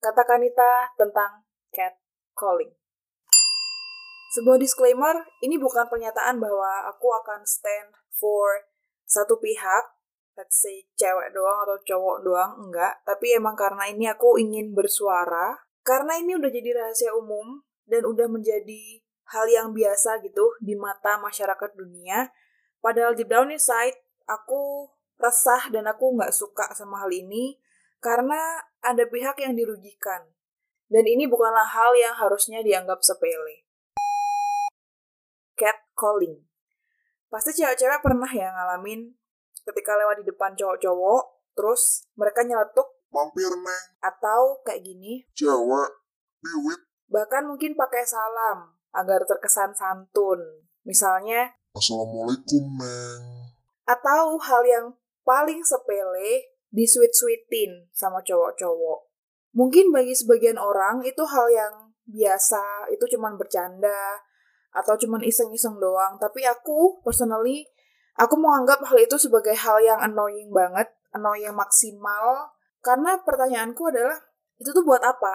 Kata 0.00 0.24
Kanita 0.24 0.96
tentang 0.96 1.44
cat 1.68 1.92
calling. 2.32 2.72
Sebuah 4.32 4.56
disclaimer, 4.56 5.28
ini 5.44 5.60
bukan 5.60 5.92
pernyataan 5.92 6.40
bahwa 6.40 6.88
aku 6.88 7.12
akan 7.20 7.44
stand 7.44 7.92
for 8.08 8.64
satu 9.04 9.36
pihak, 9.36 9.92
let's 10.40 10.56
say 10.56 10.88
cewek 10.96 11.36
doang 11.36 11.68
atau 11.68 11.76
cowok 11.84 12.24
doang, 12.24 12.52
enggak. 12.64 13.04
Tapi 13.04 13.36
emang 13.36 13.52
karena 13.52 13.92
ini 13.92 14.08
aku 14.08 14.40
ingin 14.40 14.72
bersuara, 14.72 15.60
karena 15.84 16.16
ini 16.16 16.32
udah 16.32 16.48
jadi 16.48 16.80
rahasia 16.80 17.12
umum 17.12 17.60
dan 17.84 18.08
udah 18.08 18.24
menjadi 18.24 19.04
hal 19.36 19.52
yang 19.52 19.76
biasa 19.76 20.24
gitu 20.24 20.56
di 20.64 20.80
mata 20.80 21.20
masyarakat 21.20 21.76
dunia. 21.76 22.32
Padahal 22.80 23.12
deep 23.12 23.28
down 23.28 23.52
inside, 23.52 24.00
aku 24.24 24.88
resah 25.20 25.68
dan 25.68 25.84
aku 25.84 26.16
nggak 26.16 26.32
suka 26.32 26.72
sama 26.72 27.04
hal 27.04 27.12
ini 27.12 27.60
karena 28.00 28.64
ada 28.80 29.04
pihak 29.06 29.38
yang 29.44 29.54
dirugikan. 29.54 30.32
Dan 30.90 31.06
ini 31.06 31.30
bukanlah 31.30 31.70
hal 31.70 31.94
yang 31.94 32.18
harusnya 32.18 32.66
dianggap 32.66 32.98
sepele 33.06 33.70
catcalling. 35.60 36.40
Pasti 37.28 37.52
cewek-cewek 37.54 38.00
pernah 38.00 38.26
ya 38.32 38.50
ngalamin 38.50 39.12
ketika 39.68 39.94
lewat 40.00 40.24
di 40.24 40.26
depan 40.26 40.56
cowok-cowok, 40.56 41.52
terus 41.52 42.08
mereka 42.16 42.42
nyeletuk 42.42 42.88
mampir 43.12 43.52
neng 43.52 43.84
atau 44.00 44.64
kayak 44.64 44.82
gini, 44.82 45.28
cewek 45.36 45.90
biwit 46.40 46.80
bahkan 47.10 47.44
mungkin 47.44 47.76
pakai 47.76 48.06
salam 48.08 48.72
agar 48.96 49.22
terkesan 49.28 49.76
santun. 49.76 50.40
Misalnya, 50.82 51.54
assalamualaikum 51.76 52.64
neng 52.80 53.22
atau 53.84 54.38
hal 54.38 54.62
yang 54.64 54.86
paling 55.26 55.60
sepele 55.66 56.50
di 56.70 56.86
sweet-sweetin 56.86 57.90
sama 57.90 58.22
cowok-cowok. 58.22 59.10
Mungkin 59.50 59.90
bagi 59.90 60.14
sebagian 60.14 60.56
orang 60.56 61.02
itu 61.02 61.26
hal 61.26 61.46
yang 61.50 61.74
biasa, 62.06 62.90
itu 62.94 63.18
cuman 63.18 63.34
bercanda, 63.34 64.22
atau 64.70 64.94
cuman 64.94 65.22
iseng-iseng 65.26 65.78
doang. 65.82 66.16
Tapi 66.22 66.46
aku 66.46 67.02
personally 67.02 67.66
aku 68.14 68.38
menganggap 68.38 68.82
hal 68.86 68.98
itu 69.02 69.18
sebagai 69.18 69.54
hal 69.58 69.82
yang 69.82 69.98
annoying 69.98 70.54
banget, 70.54 70.90
annoying 71.10 71.54
maksimal. 71.54 72.54
Karena 72.80 73.18
pertanyaanku 73.20 73.82
adalah 73.90 74.16
itu 74.56 74.70
tuh 74.70 74.86
buat 74.86 75.02
apa? 75.02 75.34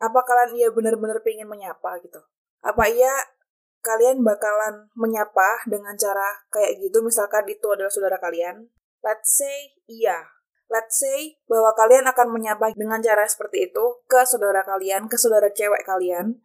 Apa 0.00 0.20
kalian 0.24 0.56
iya 0.56 0.68
benar-benar 0.70 1.20
pengen 1.24 1.48
menyapa 1.48 1.98
gitu? 2.00 2.20
Apa 2.62 2.88
iya 2.88 3.12
kalian 3.84 4.22
bakalan 4.26 4.90
menyapa 4.98 5.62
dengan 5.70 5.94
cara 5.94 6.42
kayak 6.50 6.82
gitu 6.82 7.00
misalkan 7.04 7.46
itu 7.46 7.66
adalah 7.68 7.92
saudara 7.92 8.16
kalian? 8.22 8.70
Let's 9.04 9.36
say 9.36 9.76
iya. 9.86 10.35
Let's 10.66 10.98
say 10.98 11.38
bahwa 11.46 11.70
kalian 11.78 12.10
akan 12.10 12.34
menyapa 12.34 12.74
dengan 12.74 12.98
cara 12.98 13.22
seperti 13.22 13.70
itu 13.70 14.02
ke 14.10 14.26
saudara 14.26 14.66
kalian, 14.66 15.06
ke 15.06 15.14
saudara 15.14 15.46
cewek 15.50 15.86
kalian. 15.86 16.42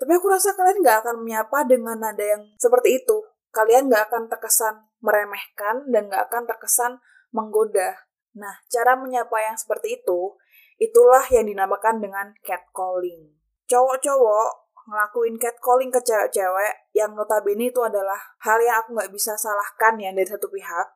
Tapi 0.00 0.16
aku 0.16 0.32
rasa 0.32 0.56
kalian 0.56 0.80
nggak 0.80 1.04
akan 1.04 1.16
menyapa 1.20 1.68
dengan 1.68 2.00
nada 2.00 2.24
yang 2.24 2.42
seperti 2.56 3.04
itu. 3.04 3.20
Kalian 3.52 3.92
nggak 3.92 4.08
akan 4.08 4.32
terkesan 4.32 4.88
meremehkan 5.04 5.84
dan 5.92 6.08
nggak 6.08 6.32
akan 6.32 6.48
terkesan 6.48 6.92
menggoda. 7.36 8.08
Nah, 8.32 8.62
cara 8.70 8.96
menyapa 8.96 9.36
yang 9.42 9.60
seperti 9.60 10.00
itu, 10.00 10.38
itulah 10.80 11.24
yang 11.28 11.44
dinamakan 11.44 12.00
dengan 12.00 12.32
catcalling. 12.40 13.36
Cowok-cowok 13.68 14.50
ngelakuin 14.88 15.36
catcalling 15.36 15.92
ke 15.92 16.00
cewek-cewek 16.00 16.74
yang 16.96 17.12
notabene 17.12 17.68
itu 17.68 17.80
adalah 17.84 18.18
hal 18.40 18.58
yang 18.64 18.80
aku 18.80 18.96
nggak 18.96 19.12
bisa 19.12 19.36
salahkan 19.36 20.00
ya 20.00 20.10
dari 20.16 20.26
satu 20.26 20.48
pihak. 20.48 20.86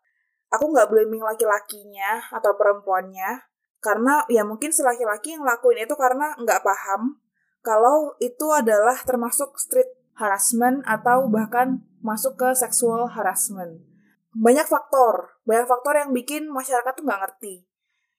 Aku 0.53 0.70
nggak 0.73 0.91
blaming 0.92 1.23
laki-lakinya 1.25 2.28
atau 2.34 2.56
perempuannya, 2.59 3.47
karena 3.84 4.25
ya 4.33 4.42
mungkin 4.42 4.73
si 4.73 4.81
laki-laki 4.81 5.36
yang 5.36 5.45
ngelakuin 5.45 5.84
itu 5.84 5.95
karena 5.95 6.33
nggak 6.41 6.64
paham 6.64 7.20
kalau 7.64 8.12
itu 8.20 8.53
adalah 8.53 9.01
termasuk 9.09 9.56
street 9.56 9.89
harassment 10.20 10.84
atau 10.84 11.27
bahkan 11.33 11.81
masuk 12.05 12.36
ke 12.36 12.53
sexual 12.53 13.09
harassment. 13.09 13.80
Banyak 14.36 14.69
faktor, 14.69 15.41
banyak 15.48 15.64
faktor 15.64 15.96
yang 15.96 16.13
bikin 16.13 16.52
masyarakat 16.52 16.92
tuh 16.92 17.05
nggak 17.08 17.20
ngerti. 17.24 17.64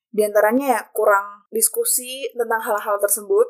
Di 0.10 0.26
antaranya 0.26 0.66
ya 0.80 0.82
kurang 0.90 1.46
diskusi 1.54 2.26
tentang 2.34 2.58
hal-hal 2.66 2.98
tersebut. 2.98 3.46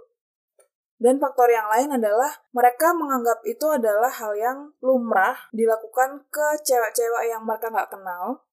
Dan 0.96 1.20
faktor 1.20 1.52
yang 1.52 1.68
lain 1.72 1.96
adalah 1.96 2.44
mereka 2.52 2.96
menganggap 2.96 3.44
itu 3.48 3.68
adalah 3.68 4.12
hal 4.12 4.32
yang 4.36 4.58
lumrah 4.80 5.36
dilakukan 5.52 6.24
ke 6.28 6.60
cewek-cewek 6.64 7.32
yang 7.32 7.44
mereka 7.44 7.72
nggak 7.72 7.92
kenal. 7.92 8.44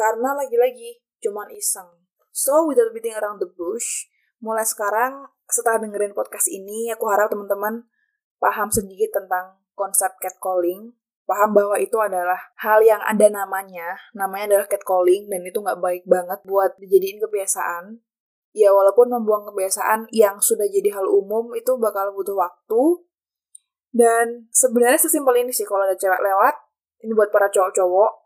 Karena 0.00 0.32
lagi-lagi 0.32 1.04
cuman 1.20 1.52
iseng. 1.52 2.08
So, 2.32 2.64
without 2.64 2.96
beating 2.96 3.12
around 3.12 3.36
the 3.36 3.50
bush, 3.52 4.08
mulai 4.40 4.64
sekarang 4.64 5.28
setelah 5.44 5.84
dengerin 5.84 6.16
podcast 6.16 6.48
ini, 6.48 6.88
aku 6.88 7.04
harap 7.12 7.28
teman-teman 7.28 7.84
paham 8.40 8.72
sedikit 8.72 9.20
tentang 9.20 9.60
konsep 9.76 10.16
catcalling, 10.24 10.96
paham 11.28 11.52
bahwa 11.52 11.76
itu 11.76 12.00
adalah 12.00 12.40
hal 12.56 12.80
yang 12.80 13.04
ada 13.04 13.28
namanya, 13.28 14.00
namanya 14.16 14.56
adalah 14.56 14.66
catcalling, 14.72 15.28
dan 15.28 15.44
itu 15.44 15.60
nggak 15.60 15.76
baik 15.84 16.08
banget 16.08 16.40
buat 16.48 16.80
dijadiin 16.80 17.20
kebiasaan. 17.20 18.00
Ya 18.56 18.72
walaupun 18.72 19.12
membuang 19.12 19.52
kebiasaan 19.52 20.08
yang 20.16 20.40
sudah 20.40 20.64
jadi 20.66 20.96
hal 20.96 21.06
umum 21.06 21.52
itu 21.52 21.76
bakal 21.76 22.16
butuh 22.16 22.40
waktu, 22.40 23.04
dan 23.92 24.48
sebenarnya 24.54 24.96
sesimpel 24.96 25.36
ini 25.38 25.52
sih 25.52 25.68
kalau 25.68 25.84
ada 25.84 25.98
cewek 25.98 26.24
lewat, 26.24 26.56
ini 27.04 27.12
buat 27.12 27.28
para 27.28 27.52
cowok-cowok, 27.52 28.19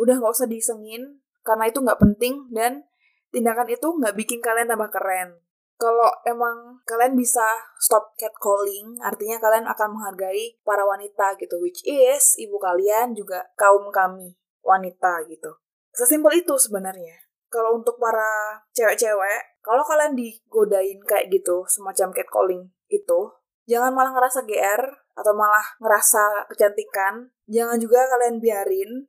udah 0.00 0.18
nggak 0.18 0.34
usah 0.34 0.48
disengin, 0.48 1.22
karena 1.44 1.68
itu 1.68 1.78
nggak 1.82 2.00
penting, 2.00 2.48
dan 2.54 2.86
tindakan 3.30 3.68
itu 3.70 3.86
nggak 3.86 4.14
bikin 4.14 4.38
kalian 4.42 4.70
tambah 4.70 4.90
keren 4.90 5.44
kalau 5.74 6.06
emang 6.22 6.80
kalian 6.86 7.18
bisa 7.18 7.44
stop 7.82 8.14
catcalling, 8.14 8.94
artinya 9.02 9.42
kalian 9.42 9.66
akan 9.66 9.98
menghargai 9.98 10.56
para 10.62 10.86
wanita 10.86 11.34
gitu, 11.36 11.58
which 11.58 11.82
is 11.82 12.38
ibu 12.38 12.56
kalian 12.62 13.12
juga 13.12 13.50
kaum 13.58 13.90
kami 13.90 14.38
wanita 14.62 15.26
gitu. 15.26 15.58
Sesimpel 15.90 16.46
itu 16.46 16.54
sebenarnya. 16.58 17.26
Kalau 17.50 17.78
untuk 17.78 17.98
para 18.02 18.62
cewek-cewek, 18.74 19.62
kalau 19.62 19.82
kalian 19.86 20.18
digodain 20.18 20.98
kayak 21.06 21.30
gitu, 21.30 21.62
semacam 21.70 22.10
catcalling 22.10 22.70
itu, 22.90 23.20
jangan 23.66 23.94
malah 23.94 24.10
ngerasa 24.14 24.42
GR 24.42 24.82
atau 25.14 25.32
malah 25.38 25.62
ngerasa 25.78 26.50
kecantikan. 26.50 27.30
Jangan 27.46 27.78
juga 27.78 28.10
kalian 28.10 28.42
biarin. 28.42 29.06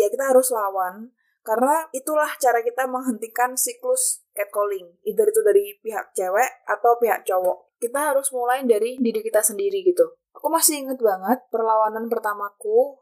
Ya 0.00 0.08
kita 0.08 0.32
harus 0.32 0.48
lawan 0.48 1.12
karena 1.44 1.88
itulah 1.92 2.28
cara 2.40 2.64
kita 2.64 2.88
menghentikan 2.88 3.52
siklus 3.56 4.24
catcalling. 4.32 4.96
Either 5.04 5.28
itu 5.28 5.40
dari 5.44 5.76
pihak 5.84 6.16
cewek 6.16 6.64
atau 6.64 6.96
pihak 6.96 7.28
cowok. 7.28 7.76
Kita 7.76 8.12
harus 8.12 8.32
mulai 8.32 8.64
dari 8.64 8.96
diri 8.96 9.20
kita 9.20 9.44
sendiri 9.44 9.84
gitu. 9.84 10.16
Aku 10.36 10.48
masih 10.48 10.84
inget 10.84 11.00
banget 11.00 11.44
perlawanan 11.52 12.08
pertamaku 12.08 12.96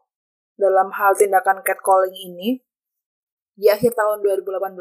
dalam 0.59 0.91
hal 0.91 1.15
tindakan 1.15 1.63
catcalling 1.63 2.15
ini 2.15 2.63
di 3.59 3.67
akhir 3.67 3.95
tahun 3.99 4.23
2018 4.23 4.75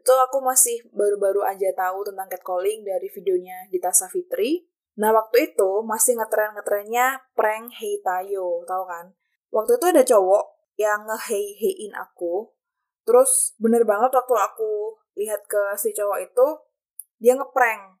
itu 0.00 0.12
aku 0.16 0.38
masih 0.40 0.80
baru-baru 0.96 1.44
aja 1.44 1.70
tahu 1.76 2.08
tentang 2.08 2.26
catcalling 2.26 2.82
dari 2.82 3.06
videonya 3.12 3.68
Gita 3.68 3.92
Savitri. 3.92 4.64
Nah 4.98 5.12
waktu 5.12 5.52
itu 5.52 5.84
masih 5.84 6.18
ngetren-ngetrennya 6.18 7.22
prank 7.36 7.70
Hey 7.76 8.00
Tayo, 8.02 8.64
tau 8.66 8.84
kan? 8.88 9.14
Waktu 9.52 9.78
itu 9.78 9.86
ada 9.92 10.02
cowok 10.02 10.44
yang 10.80 11.04
nge-hey-heyin 11.06 11.92
aku 11.94 12.52
Terus 13.02 13.58
bener 13.58 13.82
banget 13.82 14.14
waktu 14.14 14.34
aku 14.38 14.94
lihat 15.18 15.42
ke 15.50 15.74
si 15.74 15.90
cowok 15.92 16.18
itu, 16.22 16.46
dia 17.18 17.34
ngeprank. 17.34 17.98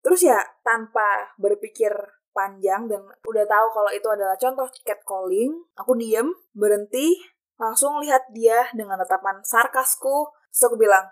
Terus 0.00 0.20
ya 0.24 0.40
tanpa 0.64 1.36
berpikir 1.36 1.92
panjang 2.32 2.88
dan 2.88 3.04
udah 3.28 3.44
tahu 3.44 3.66
kalau 3.74 3.90
itu 3.92 4.08
adalah 4.08 4.36
contoh 4.40 4.64
catcalling, 4.80 5.52
aku 5.76 5.92
diem, 6.00 6.32
berhenti, 6.56 7.20
langsung 7.60 8.00
lihat 8.00 8.32
dia 8.32 8.64
dengan 8.72 8.96
tatapan 9.04 9.44
sarkasku, 9.44 10.32
terus 10.48 10.62
aku 10.64 10.80
bilang, 10.80 11.04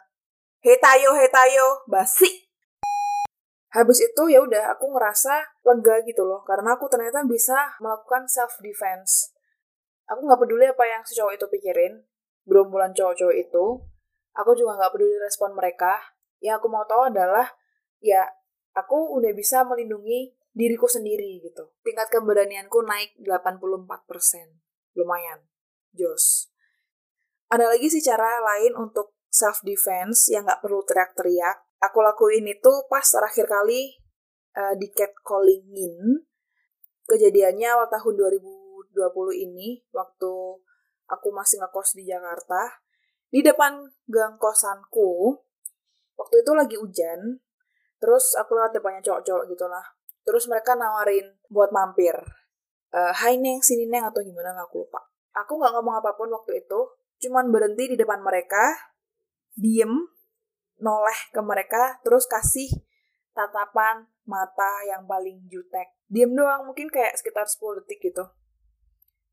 Hei 0.65 0.81
Tayo, 0.81 1.13
hei 1.15 1.29
Tayo, 1.29 1.85
basi. 1.85 2.49
Habis 3.69 4.01
itu 4.01 4.33
ya 4.33 4.41
udah 4.41 4.73
aku 4.73 4.97
ngerasa 4.97 5.45
lega 5.61 6.01
gitu 6.09 6.25
loh 6.25 6.41
karena 6.49 6.81
aku 6.81 6.89
ternyata 6.89 7.21
bisa 7.29 7.77
melakukan 7.85 8.25
self 8.25 8.57
defense. 8.65 9.37
Aku 10.09 10.25
nggak 10.25 10.41
peduli 10.41 10.65
apa 10.65 10.85
yang 10.89 11.05
si 11.05 11.13
cowok 11.13 11.37
itu 11.37 11.47
pikirin, 11.53 12.01
gerombolan 12.49 12.97
cowok-cowok 12.97 13.37
itu, 13.37 13.65
aku 14.33 14.51
juga 14.57 14.81
nggak 14.81 14.93
peduli 14.97 15.17
respon 15.21 15.53
mereka. 15.53 16.01
Yang 16.41 16.65
aku 16.65 16.69
mau 16.73 16.89
tahu 16.89 17.13
adalah, 17.13 17.45
ya 18.01 18.25
aku 18.73 19.19
udah 19.21 19.35
bisa 19.37 19.67
melindungi 19.69 20.33
diriku 20.57 20.89
sendiri 20.89 21.45
gitu. 21.45 21.77
Tingkat 21.85 22.09
keberanianku 22.09 22.81
naik 22.83 23.21
84%. 23.21 24.97
Lumayan. 24.97 25.45
Jos. 25.93 26.49
Ada 27.49 27.69
lagi 27.69 27.89
sih 27.93 28.01
cara 28.05 28.41
lain 28.41 28.77
untuk 28.77 29.17
self-defense 29.29 30.33
yang 30.33 30.49
nggak 30.49 30.65
perlu 30.65 30.85
teriak-teriak. 30.89 31.65
Aku 31.85 32.03
lakuin 32.03 32.49
itu 32.49 32.73
pas 32.91 33.05
terakhir 33.05 33.47
kali 33.47 34.01
uh, 34.57 34.75
di 34.75 34.89
catcallingin. 34.91 36.27
Kejadiannya 37.09 37.69
awal 37.73 37.89
tahun 37.89 38.15
2020 38.19 38.68
ini, 39.35 39.83
waktu 39.95 40.33
aku 41.09 41.29
masih 41.33 41.63
ngekos 41.63 41.95
di 41.95 42.09
Jakarta, 42.09 42.83
di 43.29 43.41
depan 43.45 43.87
gang 44.09 44.41
kosanku, 44.41 45.39
waktu 46.17 46.43
itu 46.43 46.53
lagi 46.57 46.77
hujan, 46.77 47.41
Terus 47.99 48.39
aku 48.39 48.55
lewat 48.55 48.73
depannya 48.75 49.03
cowok-cowok 49.03 49.45
gitu 49.51 49.67
lah. 49.67 49.85
Terus 50.23 50.47
mereka 50.47 50.79
nawarin 50.79 51.35
buat 51.51 51.75
mampir. 51.75 52.15
Uh, 52.89 53.13
Hai 53.13 53.37
Neng, 53.37 53.61
sini 53.61 53.91
Neng 53.91 54.07
atau 54.07 54.23
gimana 54.23 54.55
aku 54.55 54.87
lupa. 54.87 55.03
Aku 55.45 55.59
nggak 55.59 55.73
ngomong 55.77 55.99
apa 55.99 56.15
pun 56.15 56.31
waktu 56.31 56.65
itu. 56.65 56.81
Cuman 57.27 57.51
berhenti 57.51 57.91
di 57.91 57.97
depan 57.99 58.23
mereka, 58.23 58.95
diem, 59.59 59.91
noleh 60.79 61.21
ke 61.35 61.43
mereka, 61.43 61.99
terus 62.07 62.31
kasih 62.31 62.71
tatapan 63.35 64.07
mata 64.23 64.87
yang 64.87 65.03
paling 65.11 65.43
jutek. 65.51 65.99
Diem 66.07 66.31
doang, 66.33 66.71
mungkin 66.71 66.87
kayak 66.87 67.19
sekitar 67.19 67.51
10 67.51 67.83
detik 67.83 67.99
gitu. 68.15 68.25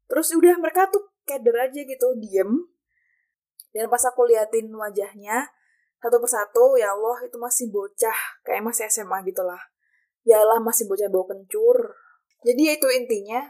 Terus 0.06 0.34
udah 0.38 0.56
mereka 0.62 0.90
tuh 0.90 1.14
keder 1.26 1.58
aja 1.58 1.82
gitu, 1.82 2.08
diem. 2.22 2.70
Dan 3.74 3.92
pas 3.92 4.02
aku 4.08 4.30
liatin 4.30 4.72
wajahnya, 4.72 5.52
satu 6.00 6.22
persatu, 6.22 6.78
ya 6.78 6.94
Allah 6.94 7.26
itu 7.26 7.36
masih 7.42 7.74
bocah, 7.74 8.18
kayak 8.46 8.62
masih 8.62 8.88
SMA 8.88 9.26
gitu 9.26 9.42
lah. 9.42 9.60
Ya 10.22 10.42
Allah 10.42 10.62
masih 10.62 10.86
bocah 10.86 11.10
bau 11.10 11.26
kencur. 11.26 11.98
Jadi 12.46 12.62
ya 12.62 12.74
itu 12.78 12.88
intinya, 12.94 13.42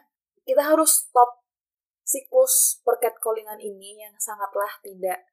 kita 0.47 0.63
harus 0.63 1.03
stop 1.03 1.45
siklus 2.05 2.79
percatcallingan 2.85 3.59
ini 3.59 3.99
yang 3.99 4.13
sangatlah 4.21 4.69
tidak 4.85 5.25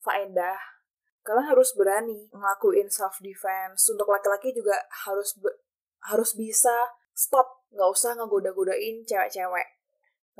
faedah. 0.00 0.56
Kalian 1.20 1.52
harus 1.52 1.76
berani 1.76 2.32
ngelakuin 2.32 2.88
self 2.88 3.20
defense. 3.20 3.92
Untuk 3.92 4.08
laki-laki 4.08 4.56
juga 4.56 4.78
harus 5.04 5.36
harus 6.08 6.32
bisa 6.32 6.72
stop, 7.12 7.68
nggak 7.76 7.90
usah 7.92 8.16
ngegoda-godain 8.16 9.04
cewek-cewek. 9.04 9.68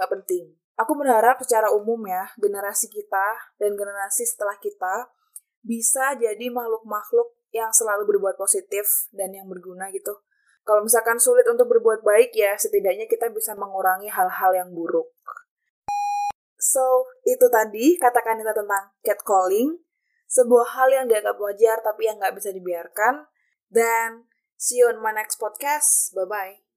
Nggak 0.00 0.17
penting. 0.17 0.56
Aku 0.81 0.97
berharap 0.97 1.37
secara 1.44 1.69
umum 1.76 2.00
ya, 2.08 2.32
generasi 2.41 2.88
kita 2.88 3.52
dan 3.61 3.76
generasi 3.76 4.25
setelah 4.25 4.56
kita 4.56 5.12
bisa 5.61 6.17
jadi 6.17 6.49
makhluk-makhluk 6.49 7.37
yang 7.52 7.69
selalu 7.69 8.08
berbuat 8.17 8.41
positif 8.41 9.12
dan 9.12 9.37
yang 9.37 9.44
berguna 9.44 9.93
gitu. 9.93 10.25
Kalau 10.64 10.81
misalkan 10.81 11.20
sulit 11.20 11.44
untuk 11.52 11.69
berbuat 11.69 12.00
baik 12.00 12.32
ya, 12.32 12.56
setidaknya 12.56 13.05
kita 13.05 13.29
bisa 13.29 13.52
mengurangi 13.52 14.08
hal-hal 14.08 14.56
yang 14.56 14.73
buruk. 14.73 15.12
So, 16.56 17.08
itu 17.29 17.44
tadi 17.52 18.00
kata-kata 18.00 18.56
tentang 18.56 18.97
catcalling, 19.05 19.81
sebuah 20.31 20.81
hal 20.81 20.88
yang 20.97 21.06
dianggap 21.12 21.37
wajar 21.37 21.85
tapi 21.85 22.08
yang 22.08 22.17
nggak 22.17 22.41
bisa 22.41 22.56
dibiarkan. 22.56 23.29
Dan 23.69 24.31
see 24.56 24.81
you 24.81 24.88
on 24.88 25.00
my 25.05 25.12
next 25.12 25.37
podcast. 25.37 26.17
Bye-bye. 26.17 26.70